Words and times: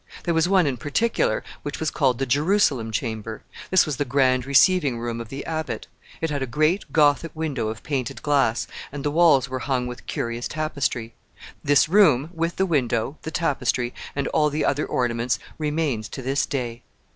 There 0.23 0.33
was 0.33 0.49
one 0.49 0.65
in 0.65 0.77
particular, 0.77 1.43
which 1.61 1.79
was 1.79 1.91
called 1.91 2.17
the 2.17 2.25
Jerusalem 2.25 2.91
chamber. 2.91 3.43
This 3.69 3.85
was 3.85 3.97
the 3.97 4.03
grand 4.03 4.47
receiving 4.47 4.97
room 4.97 5.21
of 5.21 5.29
the 5.29 5.45
abbot. 5.45 5.85
It 6.21 6.31
had 6.31 6.41
a 6.41 6.47
great 6.47 6.91
Gothic 6.91 7.29
window 7.35 7.67
of 7.67 7.83
painted 7.83 8.23
glass, 8.23 8.65
and 8.91 9.05
the 9.05 9.11
walls 9.11 9.47
were 9.47 9.59
hung 9.59 9.85
with 9.85 10.07
curious 10.07 10.47
tapestry. 10.47 11.13
This 11.63 11.87
room, 11.87 12.31
with 12.33 12.55
the 12.55 12.65
window, 12.65 13.19
the 13.21 13.29
tapestry, 13.29 13.93
and 14.15 14.27
all 14.29 14.49
the 14.49 14.65
other 14.65 14.87
ornaments, 14.87 15.37
remains 15.59 16.09
to 16.09 16.23
this 16.23 16.47
day. 16.47 16.81